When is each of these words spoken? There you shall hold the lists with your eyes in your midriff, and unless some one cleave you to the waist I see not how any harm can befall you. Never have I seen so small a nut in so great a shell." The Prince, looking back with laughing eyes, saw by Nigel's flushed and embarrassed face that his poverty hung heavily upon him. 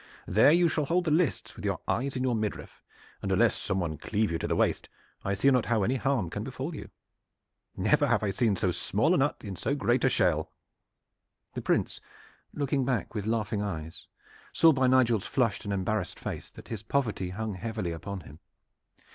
There 0.25 0.51
you 0.51 0.67
shall 0.67 0.85
hold 0.85 1.05
the 1.05 1.11
lists 1.11 1.55
with 1.55 1.63
your 1.63 1.79
eyes 1.87 2.15
in 2.15 2.23
your 2.23 2.33
midriff, 2.33 2.81
and 3.21 3.31
unless 3.31 3.53
some 3.55 3.79
one 3.81 3.99
cleave 3.99 4.31
you 4.31 4.39
to 4.39 4.47
the 4.47 4.55
waist 4.55 4.89
I 5.23 5.35
see 5.35 5.51
not 5.51 5.67
how 5.67 5.83
any 5.83 5.95
harm 5.97 6.31
can 6.31 6.43
befall 6.43 6.75
you. 6.75 6.89
Never 7.77 8.07
have 8.07 8.23
I 8.23 8.31
seen 8.31 8.55
so 8.55 8.71
small 8.71 9.13
a 9.13 9.17
nut 9.17 9.43
in 9.43 9.55
so 9.55 9.75
great 9.75 10.03
a 10.03 10.09
shell." 10.09 10.51
The 11.53 11.61
Prince, 11.61 12.01
looking 12.51 12.83
back 12.83 13.13
with 13.13 13.27
laughing 13.27 13.61
eyes, 13.61 14.07
saw 14.51 14.71
by 14.71 14.87
Nigel's 14.87 15.27
flushed 15.27 15.65
and 15.65 15.71
embarrassed 15.71 16.19
face 16.19 16.49
that 16.49 16.69
his 16.69 16.81
poverty 16.81 17.29
hung 17.29 17.53
heavily 17.53 17.91
upon 17.91 18.21
him. 18.21 18.39